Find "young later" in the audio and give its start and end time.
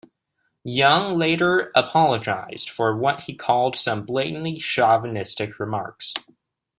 0.63-1.71